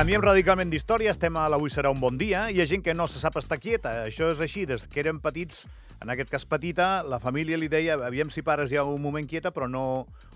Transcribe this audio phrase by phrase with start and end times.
[0.00, 3.04] Canviem radicalment d'història, estem a l'Avui serà un bon dia, hi ha gent que no
[3.04, 5.66] se sap estar quieta, això és així, des que eren petits,
[6.00, 9.52] en aquest cas petita, la família li deia, aviam si pares ja un moment quieta,
[9.52, 9.82] però no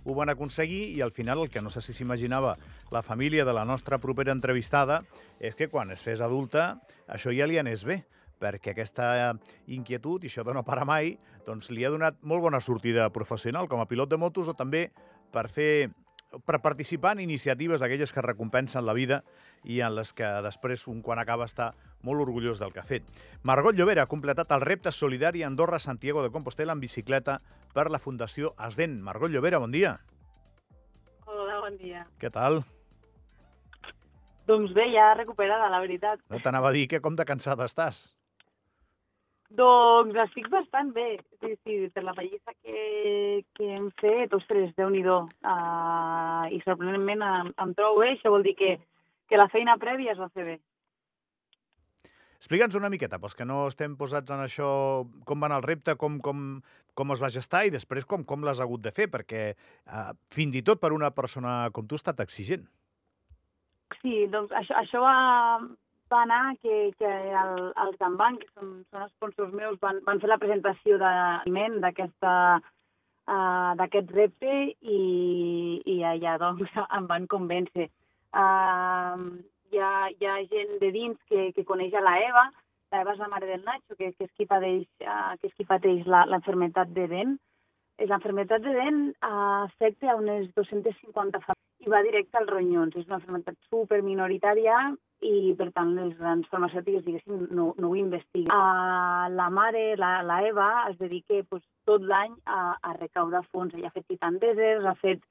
[0.05, 2.59] ho van aconseguir, i al final el que no sé si s'imaginava
[2.93, 5.01] la família de la nostra propera entrevistada
[5.41, 6.75] és que quan es fes adulta
[7.09, 8.03] això ja li anés bé,
[8.37, 9.33] perquè aquesta
[9.65, 11.15] inquietud, i això de no parar mai,
[11.49, 14.91] doncs li ha donat molt bona sortida professional com a pilot de motos o també
[15.33, 15.89] per fer
[16.47, 19.23] per participar en iniciatives d'aquelles que recompensen la vida
[19.65, 21.73] i en les que després un quan acaba està
[22.05, 23.07] molt orgullós del que ha fet.
[23.43, 27.41] Margot Llobera ha completat el repte solidari Andorra-Santiago de Compostela en bicicleta
[27.75, 29.01] per la Fundació ASDEN.
[29.03, 29.99] Margot Llobera, bon dia.
[31.25, 32.07] Hola, bon dia.
[32.21, 32.63] Què tal?
[34.47, 36.21] Doncs bé, ja recuperada, la veritat.
[36.29, 38.05] No t'anava a dir que com de cansada estàs.
[39.55, 41.21] Doncs estic bastant bé.
[41.39, 45.19] Sí, sí, per la pallissa que, que hem fet, ostres, déu-n'hi-do.
[45.47, 48.77] Uh, I sorprenentment em, em trobo bé, això vol dir que,
[49.31, 50.57] que la feina prèvia es va fer bé.
[52.45, 54.67] Explica'ns una miqueta, pels que no estem posats en això,
[55.25, 56.41] com va anar el repte, com, com,
[56.99, 60.59] com es va gestar i després com, com l'has hagut de fer, perquè uh, fins
[60.59, 62.67] i tot per una persona com tu ha estat exigent.
[64.03, 65.15] Sí, doncs això, això va,
[66.13, 67.11] va anar que, que
[67.43, 72.35] el, els Gambanc, que són, són sponsors meus, van, van fer la presentació d'aliment d'aquesta
[72.61, 75.01] uh, d'aquest repte i,
[75.87, 77.89] i allà doncs em van convèncer.
[78.35, 82.45] Uh, hi, ha, hi ha gent de dins que, que coneix a la Eva,
[82.93, 85.57] la Eva és la mare del Nacho, que, que és qui pateix, uh, que és
[85.59, 87.37] qui pateix l'enfermetat de dent.
[88.03, 92.95] L'enfermetat de dent uh, afecta a unes 250 famílies i va directe als ronyons.
[92.97, 94.79] És una enfermetat super minoritària
[95.25, 98.53] i, per tant, les grans farmacèutiques, diguéssim, no, no ho investiguen.
[98.53, 103.73] Uh, la mare, la, la Eva, es dedica pues, tot l'any a, a recaudar fons.
[103.75, 105.23] Ella ha fet titandeses, ha fet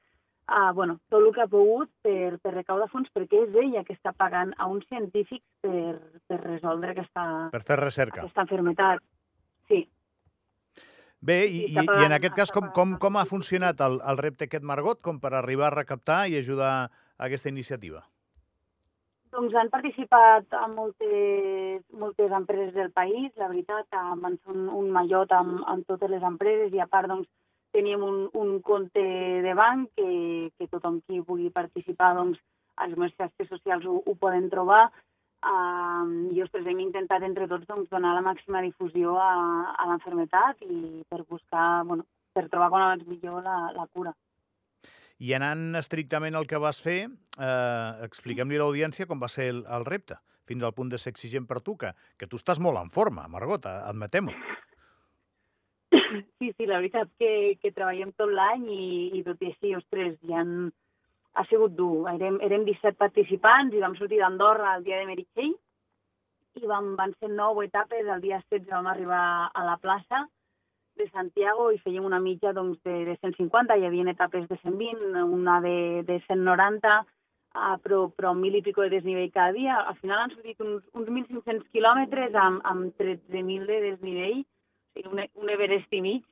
[0.49, 3.95] uh, bueno, tot el que ha pogut per, per recaudar fons, perquè és ella que
[3.97, 5.97] està pagant a uns científics per,
[6.27, 8.23] per resoldre aquesta, Per fer recerca.
[8.23, 9.03] aquesta enfermetat.
[9.69, 9.83] Sí.
[11.23, 14.49] Bé, i, i, i en aquest cas, com, com, com ha funcionat el, el repte
[14.49, 18.03] aquest, Margot, com per arribar a recaptar i ajudar a aquesta iniciativa?
[19.33, 25.31] Doncs han participat a moltes, moltes empreses del país, la veritat, fer un, un mallot
[25.33, 27.29] amb, amb totes les empreses i a part doncs,
[27.73, 29.01] teníem un, un compte
[29.45, 32.37] de banc que, que tothom qui pugui participar doncs,
[32.77, 37.49] a les meves xarxes socials ho, ho poden trobar uh, i ostres, hem intentat entre
[37.49, 39.31] tots doncs, donar la màxima difusió a,
[39.73, 42.05] a l'enfermetat i per buscar, bueno,
[42.37, 44.13] per trobar quan abans millor la, la cura.
[45.23, 49.61] I anant estrictament al que vas fer, eh, expliquem-li a l'audiència com va ser el,
[49.77, 50.17] el repte,
[50.49, 53.29] fins al punt de ser exigent per tu, que, que tu estàs molt en forma,
[53.31, 54.35] Margot, eh, admetem-ho.
[55.93, 60.17] Sí, sí, la veritat que, que treballem tot l'any i, i tot i així, ostres,
[60.29, 60.67] ja han,
[61.39, 62.09] ha sigut dur.
[62.11, 65.53] Érem, érem 17 participants i vam sortir d'Andorra el dia de Meritxell
[66.59, 68.05] i vam, van ser 9 etapes.
[68.05, 70.25] El dia 16 vam arribar a la plaça
[70.97, 73.77] de Santiago i fèiem una mitja doncs, de, de 150.
[73.77, 76.97] Hi havia etapes de 120, una de, de 190,
[77.55, 79.79] uh, però, però mil i pico de desnivell cada dia.
[79.81, 85.09] Al final han sortit uns, uns 1.500 quilòmetres amb, amb 13.000 de desnivell, o sigui,
[85.09, 86.29] un, un Everest i mig.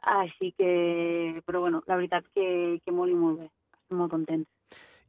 [0.00, 3.50] Així que, però bueno, la veritat que, que molt i molt bé.
[3.82, 4.48] Estem molt contents.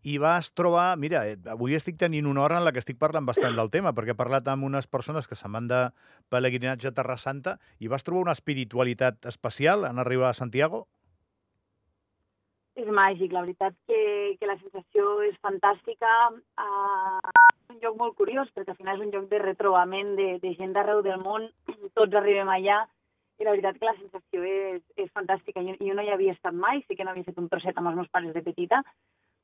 [0.04, 0.96] I vas trobar...
[0.98, 3.94] Mira, eh, avui estic tenint una hora en la que estic parlant bastant del tema,
[3.94, 5.82] perquè he parlat amb unes persones que se'n van de
[6.34, 10.88] pelegrinatge a Terra Santa i vas trobar una espiritualitat especial en arribar a Santiago?
[12.82, 14.02] És màgic, la veritat que,
[14.40, 16.10] que la sensació és fantàstica.
[16.58, 17.20] Uh,
[17.68, 20.56] és un lloc molt curiós, perquè al final és un lloc de retrobament de, de
[20.58, 21.46] gent d'arreu del món.
[22.00, 22.82] Tots arribem allà
[23.42, 25.62] i la veritat que la sensació és, és fantàstica.
[25.66, 28.02] Jo, jo no hi havia estat mai, sí que n'havia fet un trosset amb els
[28.02, 28.82] meus pares de petita,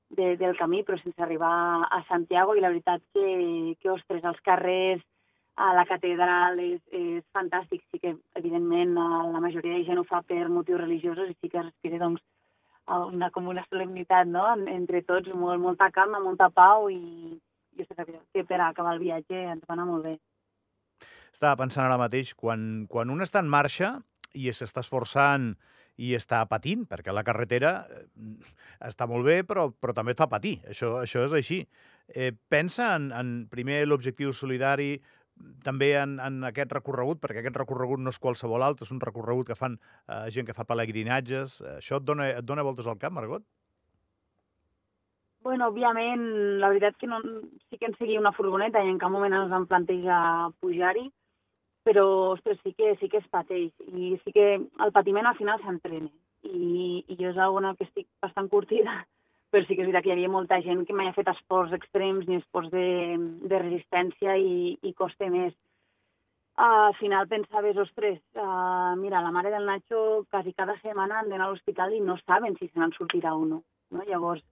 [0.09, 4.41] de, del camí, però sense arribar a Santiago, i la veritat que, que ostres, els
[4.45, 5.03] carrers,
[5.57, 7.81] a la catedral és, és fantàstic.
[7.91, 11.63] Sí que, evidentment, la majoria de gent ho fa per motius religiosos i sí que
[11.63, 12.21] respira, doncs,
[12.87, 17.35] una, com una solemnitat, no?, entre tots, molt, molta calma, molta pau i,
[17.75, 20.15] i ostres, que per acabar el viatge ens va anar molt bé.
[21.33, 23.97] Estava pensant ara mateix, quan, quan un està en marxa
[24.37, 25.55] i s'està esforçant
[25.97, 28.05] i està patint, perquè la carretera eh,
[28.87, 30.57] està molt bé, però, però també et fa patir.
[30.69, 31.61] Això, això és així.
[32.07, 34.95] Eh, pensa en, en primer l'objectiu solidari,
[35.65, 39.51] també en, en aquest recorregut, perquè aquest recorregut no és qualsevol altre, és un recorregut
[39.51, 41.61] que fan eh, gent que fa pelegrinatges.
[41.77, 43.45] Això et dona, et dona voltes al cap, Margot?
[45.45, 46.23] Bueno, òbviament,
[46.59, 47.21] la veritat que no,
[47.69, 50.19] sí que ens seguia una furgoneta i en cap moment ens vam plantejar
[50.59, 51.05] pujar-hi,
[51.87, 55.61] però, ostres, sí que, sí que es pateix i sí que el patiment al final
[55.61, 56.09] s'entrena
[56.43, 58.97] i, i jo és una que estic bastant curtida
[59.51, 61.75] però sí que és veritat que hi havia molta gent que mai ha fet esports
[61.77, 63.15] extrems ni esports de,
[63.47, 65.55] de resistència i, i costa més.
[66.57, 71.29] Uh, al final pensaves, ostres, uh, mira, la mare del Nacho quasi cada setmana han
[71.29, 73.61] d'anar a l'hospital i no saben si se n'en sortirà o no.
[73.93, 74.03] no?
[74.09, 74.43] Llavors,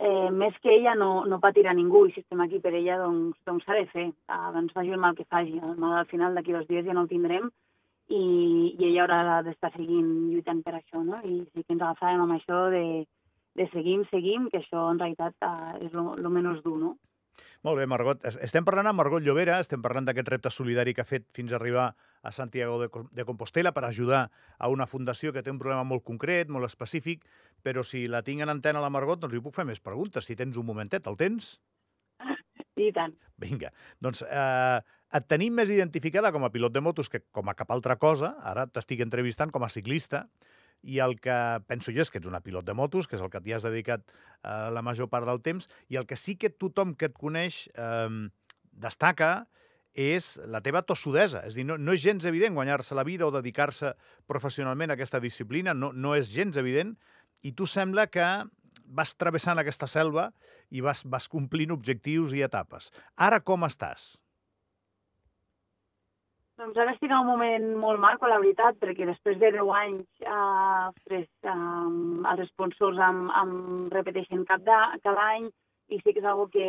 [0.00, 3.36] eh, més que ella no, no patirà ningú i si estem aquí per ella, doncs,
[3.46, 4.06] doncs s'ha de fer.
[4.32, 5.58] Uh, doncs faci el mal que faci.
[5.60, 7.50] El mal al final d'aquí dos dies ja no el tindrem
[8.08, 8.22] i,
[8.80, 11.20] i ella haurà d'estar seguint lluitant per això, no?
[11.22, 12.84] I sí que ens agafàvem amb això de,
[13.60, 16.96] de seguim, seguim, que això en realitat uh, és el menys dur, no?
[17.66, 18.22] Molt bé, Margot.
[18.40, 21.58] Estem parlant amb Margot Llobera, estem parlant d'aquest repte solidari que ha fet fins a
[21.58, 21.90] arribar
[22.24, 24.22] a Santiago de, Compostela per ajudar
[24.56, 27.26] a una fundació que té un problema molt concret, molt específic,
[27.62, 30.38] però si la tinc en antena la Margot, doncs li puc fer més preguntes, si
[30.40, 31.04] tens un momentet.
[31.04, 31.58] El tens?
[32.80, 33.12] I tant.
[33.44, 33.74] Vinga.
[34.00, 34.80] Doncs eh,
[35.12, 38.38] et tenim més identificada com a pilot de motos que com a cap altra cosa.
[38.40, 40.24] Ara t'estic entrevistant com a ciclista
[40.82, 41.36] i el que
[41.68, 43.66] penso jo és que ets una pilot de motos, que és el que t'hi has
[43.66, 47.16] dedicat eh, la major part del temps, i el que sí que tothom que et
[47.16, 48.28] coneix eh,
[48.72, 49.46] destaca
[49.94, 51.42] és la teva tossudesa.
[51.48, 53.94] És dir, no, no és gens evident guanyar-se la vida o dedicar-se
[54.30, 56.94] professionalment a aquesta disciplina, no, no és gens evident,
[57.42, 58.26] i tu sembla que
[58.90, 60.30] vas travessant aquesta selva
[60.70, 62.90] i vas, vas complint objectius i etapes.
[63.16, 64.14] Ara com estàs?
[66.60, 70.24] Doncs ara estic en un moment molt marco, la veritat, perquè després de 10 anys
[70.26, 71.54] eh, ostres, eh,
[72.32, 73.54] els sponsors em, em
[73.94, 75.46] repeteixen cap de, cada any
[75.88, 76.66] i sí que és una que,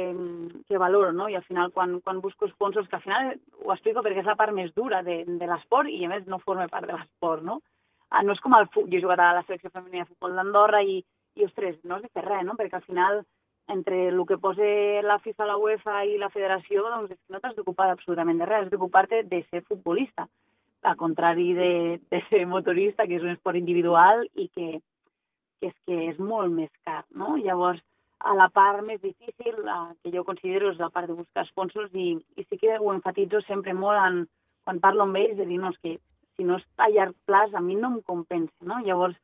[0.70, 1.28] que valoro, no?
[1.28, 3.34] I al final, quan, quan busco sponsors, que al final
[3.66, 6.40] ho explico perquè és la part més dura de, de l'esport i, a més, no
[6.46, 7.60] forma part de l'esport, no?
[8.08, 10.40] Ah, no és com el futbol, jo he jugat a la selecció femenina de futbol
[10.40, 11.02] d'Andorra i,
[11.36, 12.56] i, ostres, no has de fer res, no?
[12.56, 13.26] Perquè al final
[13.72, 14.68] entre el que posa
[15.06, 18.72] la FIFA, la UEFA i la federació, doncs no t'has d'ocupar absolutament de res, has
[18.72, 20.28] d'ocupar-te de ser futbolista,
[20.82, 24.82] al contrari de, de ser motorista, que és un esport individual i que,
[25.62, 27.36] que és que és molt més car, no?
[27.38, 27.82] Llavors,
[28.22, 31.94] a la part més difícil, la, que jo considero és la part de buscar sponsors
[31.94, 34.24] i, i sí que ho enfatitzo sempre molt en,
[34.66, 35.98] quan parlo amb ells, de dir, no, és que
[36.38, 38.82] si no és a llarg plaç, a mi no em compensa, no?
[38.86, 39.18] Llavors,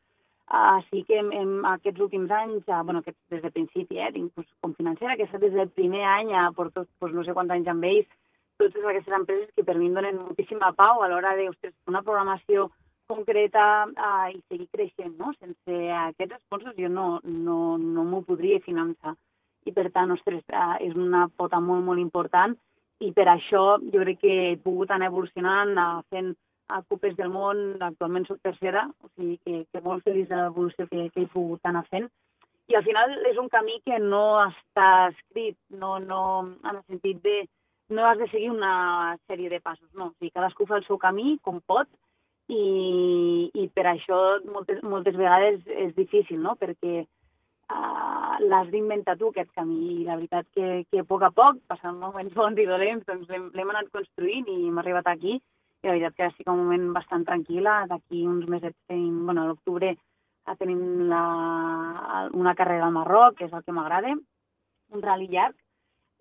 [0.47, 4.11] Uh, sí que hem, hem, aquests últims anys, uh, bueno, aquests, des del principi, eh,
[4.15, 7.35] tinc pues, com financera, que està des del primer any, uh, porto pues, no sé
[7.35, 8.07] quants anys amb ells,
[8.57, 12.69] totes aquestes empreses que per mi donen moltíssima pau a l'hora de ostres, una programació
[13.11, 15.33] concreta uh, i seguir creixent, no?
[15.35, 19.17] Sense aquests sponsors jo no, no, no m'ho podria finançar.
[19.67, 22.55] I per tant, ostres, uh, és una pota molt, molt important
[23.03, 26.33] i per això jo crec que he pogut anar evolucionant, uh, fent
[26.67, 30.87] a Copes del Món, actualment soc tercera, o sigui que, que molt feliç de l'evolució
[30.91, 32.09] que, que he pogut anar fent.
[32.67, 36.21] I al final és un camí que no està escrit, no, no,
[36.65, 37.37] en el sentit de
[37.89, 40.09] no has de seguir una sèrie de passos, no.
[40.09, 41.87] O sigui, cadascú fa el seu camí com pot
[42.51, 44.17] i, i per això
[44.51, 46.57] moltes, moltes vegades és difícil, no?
[46.59, 50.01] Perquè uh, l'has d'inventar tu, aquest camí.
[50.01, 53.31] I la veritat que, que a poc a poc, passant moments bons i dolents, doncs
[53.31, 55.39] l'hem anat construint i hem arribat aquí
[55.87, 57.85] i la veritat que estic en un moment bastant tranquil·la.
[57.91, 59.95] D'aquí uns mesos tenim, bueno, a l'octubre
[60.59, 64.13] tenim la, una carrera al Marroc, que és el que m'agrada,
[64.95, 65.57] un rally llarg,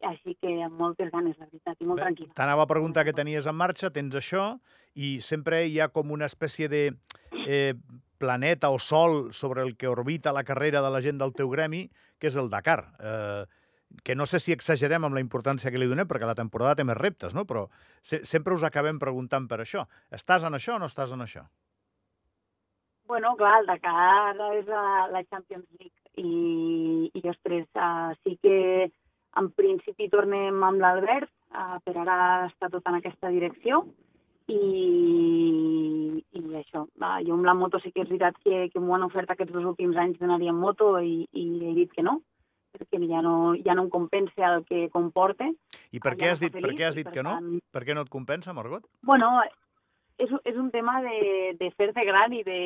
[0.07, 2.35] així que amb moltes ganes, la veritat, i molt Bé, tranquil·la.
[2.39, 4.49] T'anava a preguntar què tenies en marxa, tens això,
[4.95, 6.83] i sempre hi ha com una espècie de
[7.47, 7.75] eh,
[8.19, 11.87] planeta o sol sobre el que orbita la carrera de la gent del teu gremi,
[12.19, 12.81] que és el Dakar.
[12.99, 13.45] Eh,
[14.05, 16.85] que no sé si exagerem amb la importància que li donem, perquè la temporada té
[16.85, 17.45] més reptes, no?
[17.47, 17.67] però
[18.03, 19.87] se sempre us acabem preguntant per això.
[20.11, 21.47] Estàs en això o no estàs en això?
[23.07, 28.57] Bueno, clar, el Dakar és la, la Champions League i, i ostres, uh, sí que
[29.39, 33.85] en principi tornem amb l'Albert, uh, per ara està tot en aquesta direcció
[34.51, 34.63] i,
[36.19, 39.07] i això, va, jo amb la moto sí que és veritat que, que m'ho han
[39.07, 42.21] ofert aquests dos últims anys d'anar-hi en moto i, i he dit que no,
[42.81, 45.49] perquè ja no, ja no em compensa el que comporta.
[45.93, 47.37] I per què has dit, feliç, per què has dit que no?
[47.39, 47.63] Tant...
[47.73, 48.85] Per què no et compensa, Margot?
[49.07, 49.31] Bueno,
[50.19, 52.61] és, és un tema de, de fer-te gran i, de,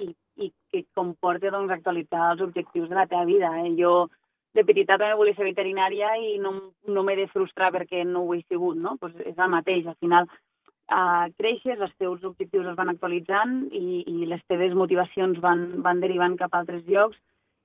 [0.00, 0.08] i,
[0.44, 3.52] i que comporta doncs, actualitzar els objectius de la teva vida.
[3.62, 3.74] Eh?
[3.78, 4.08] Jo
[4.56, 6.54] de petita també volia ser veterinària i no,
[6.88, 8.96] no m'he de frustrar perquè no ho he sigut, no?
[9.00, 14.02] Pues és el mateix, al final uh, creixes, els teus objectius es van actualitzant i,
[14.08, 17.20] i les teves motivacions van, van derivant cap a altres llocs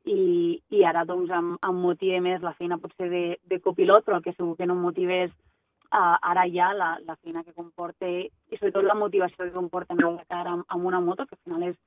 [0.05, 4.19] i, i ara doncs em, em motiva més la feina potser de, de copilot, però
[4.19, 7.55] el que segur que no em motiva és uh, ara ja la, la feina que
[7.55, 11.37] comporta i sobretot la motivació que comporta en de cara amb, amb una moto, que
[11.37, 11.77] al final és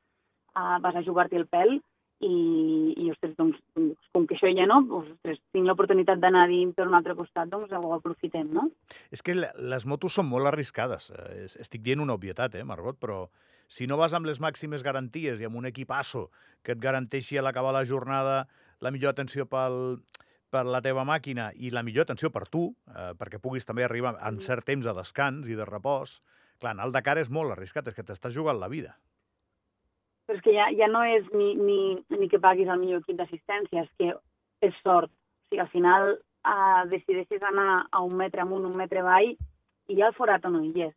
[0.56, 1.76] uh, vas a jugar-t'hi el pèl
[2.25, 3.58] i, i ostres, doncs,
[4.14, 7.50] com que això ja no, doncs, ostres, tinc l'oportunitat d'anar dins per un altre costat,
[7.52, 8.70] doncs ho aprofitem, no?
[9.12, 11.11] És que les motos són molt arriscades.
[11.12, 13.26] Eh, estic dient una obvietat, eh, Margot, però
[13.68, 16.28] si no vas amb les màximes garanties i amb un equipasso
[16.62, 18.46] que et garanteixi a l'acabar la jornada
[18.80, 19.99] la millor atenció pel,
[20.52, 24.16] per la teva màquina i la millor atenció per tu, eh, perquè puguis també arribar
[24.28, 26.20] en cert temps a descans i de repòs.
[26.61, 28.94] Clar, anar al Dakar és molt arriscat, és que t'estàs jugant la vida.
[30.26, 31.80] Però és que ja, ja no és ni, ni,
[32.16, 34.14] ni que paguis el millor equip d'assistència, és que
[34.66, 35.11] és sort.
[35.11, 39.35] O sigui, al final eh, decideixes anar a un metre amunt, un metre avall,
[39.87, 40.94] i ja el forat no hi és.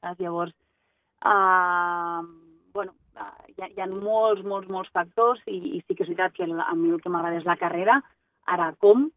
[0.00, 0.22] Saps?
[0.22, 0.54] Llavors,
[1.24, 2.22] eh,
[2.72, 2.94] bueno,
[3.48, 6.48] hi ha, hi ha molts, molts, molts factors i, i sí que és veritat que
[6.48, 8.00] a mi el que m'agrada és la carrera,
[8.50, 9.08] Ara, com?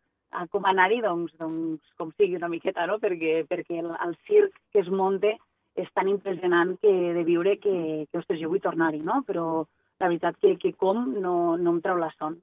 [0.53, 0.99] Com anar-hi?
[1.05, 2.97] Doncs, doncs com sigui una miqueta, no?
[3.01, 5.35] Perquè, perquè el, el circ que es monte
[5.79, 7.75] és tan impressionant que de viure que,
[8.09, 9.21] que ostres, jo vull tornar-hi, no?
[9.27, 9.65] Però
[10.01, 12.39] la veritat que, que com no, no em treu la son.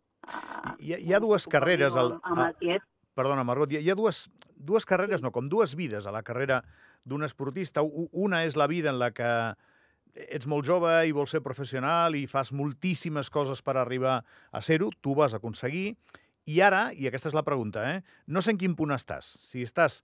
[0.79, 1.99] Hi ha, hi ha dues carreres...
[1.99, 2.87] Al, amb el tiet.
[3.19, 4.25] Perdona, Margot, hi ha dues,
[4.61, 6.61] dues carreres, no, com dues vides a la carrera
[7.09, 7.83] d'un esportista.
[8.13, 9.31] Una és la vida en la que
[10.15, 14.91] ets molt jove i vols ser professional i fas moltíssimes coses per arribar a ser-ho,
[15.01, 15.95] tu vas aconseguir,
[16.51, 18.01] i ara, i aquesta és la pregunta, eh?
[18.27, 19.37] no sé en quin punt estàs.
[19.45, 20.01] Si estàs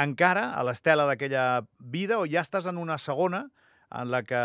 [0.00, 3.46] encara a l'estela d'aquella vida o ja estàs en una segona
[3.90, 4.42] en la que,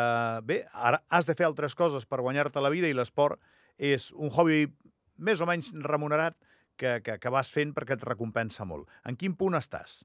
[0.48, 3.39] bé, ara has de fer altres coses per guanyar-te la vida i l'esport
[3.77, 4.67] és un hobby
[5.17, 6.38] més o menys remunerat
[6.82, 8.90] que, que, que vas fent perquè et recompensa molt.
[9.06, 10.02] En quin punt estàs?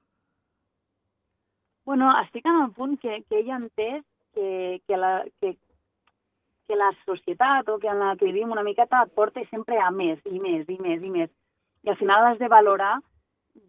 [1.87, 4.03] Bueno, estic en el punt que, que ell ha entès
[4.35, 4.49] que,
[4.85, 5.55] que, la, que
[6.67, 9.89] que la societat o que en la que vivim una miqueta et porta sempre a
[9.89, 11.31] més i més i més i més.
[11.87, 12.97] I al final has de valorar,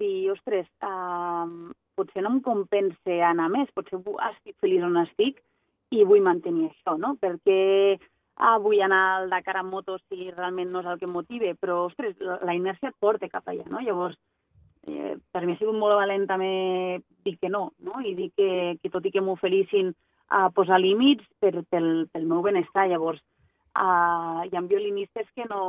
[0.00, 1.47] dir, ostres, uh,
[1.95, 4.00] potser no em compensa anar més, potser
[4.33, 5.38] estic feliç on estic
[5.95, 7.15] i vull mantenir això, no?
[7.23, 7.99] Perquè
[8.38, 11.85] ah, vull anar al Dakar amb moto si realment no és el que motive, però,
[11.87, 13.83] ostres, la inèrcia et porta cap allà, no?
[13.85, 14.18] Llavors,
[14.87, 16.52] eh, per mi ha sigut molt valent també
[17.25, 18.00] dir que no, no?
[18.00, 19.92] I dir que, que tot i que m'oferissin
[20.28, 22.87] a posar límits per, pel, pel meu benestar.
[22.88, 23.21] Llavors,
[23.78, 25.62] uh, hi ha violinistes que no...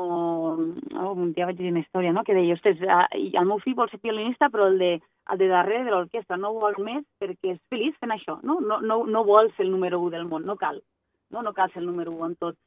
[0.99, 3.77] Oh, un dia vaig dir una història, no?, que deia, ostres, uh, el meu fill
[3.79, 4.93] vol ser violinista, però el de,
[5.31, 8.59] el de darrere de l'orquestra no vol més perquè és feliç fent això, no?
[8.59, 10.81] No, no, no vol ser el número 1 del món, no cal.
[11.29, 12.57] No, no cal ser el número 1 en tot.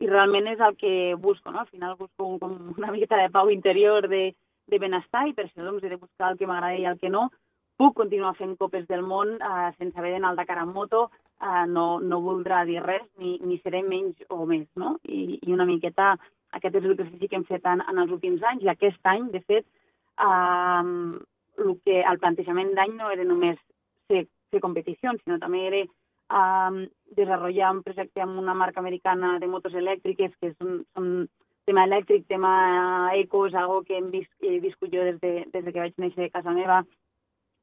[0.00, 1.60] I realment és el que busco, no?
[1.60, 4.34] Al final busco un, com una miqueta de pau interior, de,
[4.66, 7.12] de benestar, i per això doncs, he de buscar el que m'agrada i el que
[7.12, 7.30] no,
[7.76, 11.06] puc continuar fent copes del món eh, sense haver d'anar al Dakar en moto,
[11.40, 14.96] eh, no, no voldrà dir res, ni, ni seré menys o més, no?
[15.04, 16.14] I, i una miqueta
[16.56, 19.42] aquest és l'exercici que hem fet en, en els últims anys, i aquest any, de
[19.44, 19.68] fet,
[20.24, 20.84] eh,
[21.64, 23.60] el, que, el plantejament d'any no era només
[24.08, 25.84] fer, fer competicions, sinó també era
[26.30, 31.10] eh, desenvolupar un projecte amb una marca americana de motos elèctriques, que són, són
[31.66, 35.64] tema elèctric, tema eco, és algo que hem, vis, he viscut jo des de, des
[35.64, 36.82] de que vaig néixer a casa meva,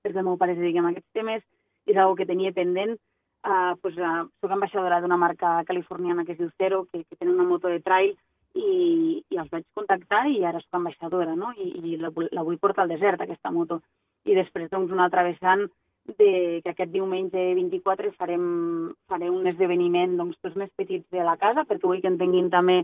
[0.04, 1.44] perquè el meu pare dedica a aquests temes,
[1.88, 2.98] és una que tenia pendent.
[3.44, 7.34] Uh, pues, uh, soc ambaixadora d'una marca californiana que es diu Zero, que, que tenen
[7.36, 8.14] una moto de trail,
[8.56, 11.52] i, i els vaig contactar i ara soc ambaixadora, no?
[11.58, 13.82] I, i la, la vull portar al desert, aquesta moto.
[14.24, 15.66] I després, doncs, un altre vessant
[16.06, 18.46] de, que aquest diumenge 24 farem,
[19.08, 22.82] farem un esdeveniment doncs, tots més petits de la casa, perquè vull que entenguin també,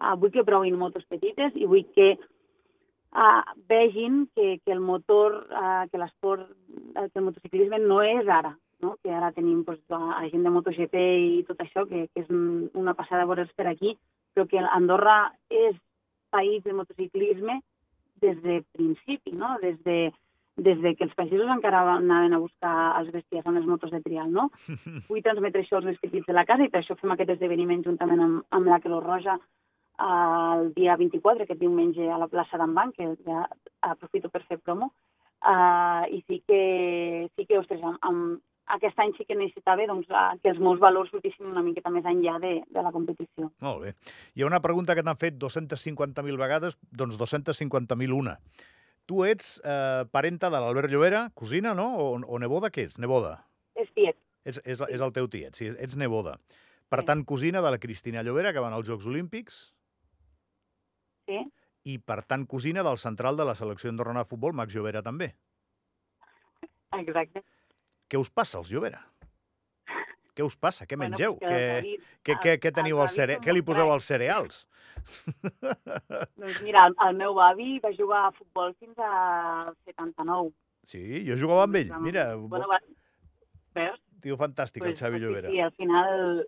[0.00, 5.44] uh, vull que provin motos petites i vull que uh, vegin que, que el motor,
[5.50, 6.48] uh, que l'esport,
[6.96, 8.96] que el motociclisme no és ara, no?
[9.02, 12.30] que ara tenim pues, a gent de MotoGP i tot això, que, que és
[12.74, 13.96] una passada veure'ls per aquí,
[14.34, 15.78] però que Andorra és
[16.34, 17.60] país de motociclisme
[18.20, 19.56] des de principi, no?
[19.62, 20.10] des, de,
[20.56, 24.00] des de que els països encara anaven a buscar els besties amb les motos de
[24.00, 24.32] trial.
[24.32, 24.48] No?
[25.10, 27.84] Vull transmetre això als més petits de la casa i per això fem aquest esdeveniment
[27.84, 29.36] juntament amb, amb la Queló Roja,
[29.96, 33.46] el dia 24, aquest diumenge, a la plaça d'en Banc, que ja
[33.80, 34.90] aprofito per fer promo,
[35.40, 38.36] uh, i sí que, sí que ostres, amb, amb,
[38.76, 40.08] aquest any sí que necessitava doncs,
[40.42, 43.52] que els meus valors sortissin una miqueta més enllà de, de la competició.
[43.62, 43.92] Molt bé.
[44.34, 48.34] Hi ha una pregunta que t'han fet 250.000 vegades, doncs 250.000 una.
[49.06, 51.92] Tu ets eh, parenta de l'Albert Llobera, cosina, no?
[52.02, 52.98] O, o neboda, què ets?
[53.02, 53.36] Neboda?
[53.78, 54.18] És tiet.
[54.46, 56.36] És, és, és el teu tiet, sí, ets neboda.
[56.90, 57.06] Per sí.
[57.08, 59.60] tant, cosina de la Cristina Llobera, que van als Jocs Olímpics.
[61.26, 61.42] Sí.
[61.86, 65.32] I, per tant, cosina del central de la selecció andorrana de futbol, Max Llobera, també.
[66.98, 67.42] Exacte.
[68.10, 69.02] Què us passa, als Llobera?
[70.36, 70.84] Què us passa?
[70.88, 71.38] Què mengeu?
[71.40, 73.38] Bueno, què, què, què, què teniu al cere...
[73.40, 74.66] Què li poseu als cereals?
[76.36, 80.52] doncs mira, el, el meu avi va jugar a futbol fins al 79.
[80.86, 81.94] Sí, jo jugava amb ell.
[82.04, 82.80] Mira, bueno, va...
[83.78, 84.02] veus?
[84.22, 85.50] Tio fantàstic, pues, el Xavi Llobera.
[85.50, 86.44] Sí, sí, al final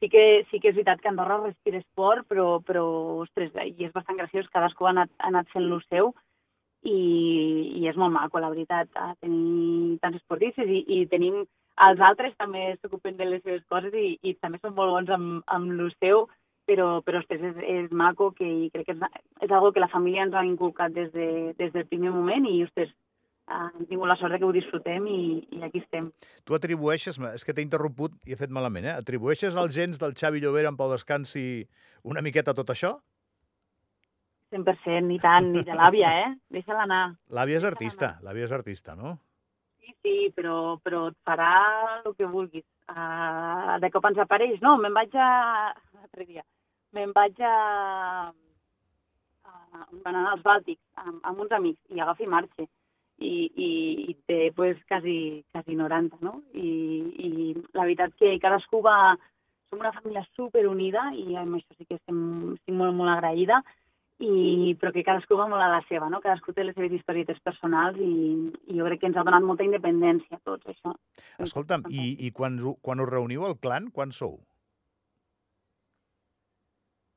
[0.00, 2.84] sí que, sí que és veritat que Andorra respira esport, però, però
[3.24, 6.12] ostres, i és bastant graciós, cadascú ha anat, ha anat fent lo seu
[6.88, 11.42] i, i és molt maco, la veritat, a tenir tants esportistes i, i tenim
[11.88, 15.42] els altres també s'ocupen de les seves coses i, i també són molt bons amb,
[15.46, 16.26] amb lo seu
[16.68, 19.90] però, però després és, és maco que, i crec que és, és algo que la
[19.92, 22.92] família ens ha inculcat des, de, des del primer moment i, ostres,
[23.48, 25.20] uh, hem tingut la sort que ho disfrutem i,
[25.56, 26.10] i aquí estem.
[26.44, 28.96] Tu atribueixes, és que t'he interromput i he fet malament, eh?
[29.00, 31.46] Atribueixes als gens del Xavi Llobera en Pau Descansi
[32.04, 32.98] una miqueta tot això?
[34.50, 36.28] 100%, ni tant, ni de l'àvia, eh?
[36.54, 37.02] Deixa-la anar.
[37.36, 39.16] L'àvia és artista, l'àvia és artista, no?
[39.80, 41.52] Sí, sí, però, però et farà
[42.04, 42.64] el que vulguis.
[42.88, 44.58] Uh, de cop ens apareix.
[44.64, 45.28] No, me'n vaig a...
[45.96, 46.44] L'altre dia.
[46.96, 47.54] Me'n vaig a...
[49.44, 49.54] a...
[50.04, 52.68] Van anar als Bàltics amb, amb uns amics i agafi marxa.
[53.18, 53.70] I, i,
[54.12, 56.38] i té pues, quasi, quasi 90, no?
[56.54, 56.70] I,
[57.26, 57.30] I
[57.74, 59.16] la veritat que cadascú va...
[59.68, 62.20] Som una família superunida i amb això sí que estem,
[62.54, 63.58] estic molt, molt agraïda
[64.18, 66.20] i, però que cadascú va molt a la seva, no?
[66.24, 68.12] Cadascú té les seves historietes personals i,
[68.66, 70.94] i jo crec que ens ha donat molta independència a tots, això.
[71.46, 74.40] Escolta'm, i, i quan, quan us reuniu al clan, quan sou?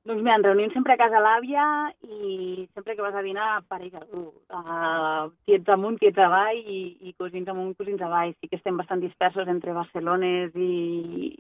[0.09, 1.63] Doncs mira, ens reunim sempre a casa l'àvia
[2.01, 4.23] i sempre que vas a dinar apareix algú.
[4.49, 8.33] Uh, tiets amunt, tiets avall i, i cosins amunt, cosins avall.
[8.41, 10.71] Sí que estem bastant dispersos entre Barcelones i,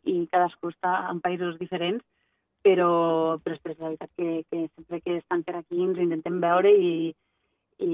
[0.05, 2.05] i cadascú està en països diferents,
[2.65, 6.71] però, però després la veritat que, que sempre que estan per aquí ens intentem veure
[6.71, 6.93] i,
[7.81, 7.91] i,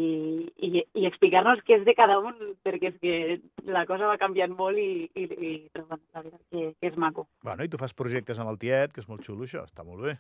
[0.67, 4.55] i, i explicar-nos què és de cada un, perquè és que la cosa va canviant
[4.57, 7.27] molt i, i, i però, bueno, la veritat que, que és maco.
[7.47, 10.03] Bueno, i tu fas projectes amb el tiet, que és molt xulo això, està molt
[10.09, 10.17] bé.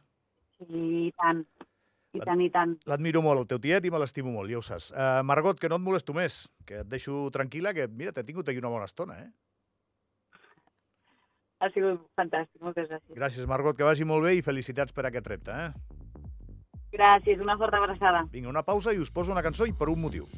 [0.61, 1.43] Sí, i tant.
[2.15, 2.77] I tant, i tant.
[2.89, 4.89] L'admiro molt, el teu tiet, i me l'estimo molt, ja ho saps.
[4.95, 8.47] Uh, Margot, que no et molesto més, que et deixo tranquil·la, que mira, t'he tingut
[8.47, 9.29] aquí una bona estona, eh?
[11.57, 13.15] Ha sigut fantàstic, moltes gràcies.
[13.17, 15.71] Gràcies, Margot, que vagi molt bé i felicitats per aquest repte, eh?
[16.93, 18.23] Gràcies, una forta abraçada.
[18.31, 20.29] Vinga, una pausa i us poso una cançó i per un motiu.